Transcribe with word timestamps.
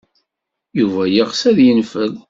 Yuba 0.79 1.01
yeɣs 1.07 1.41
ad 1.49 1.57
yenfel. 1.65 2.13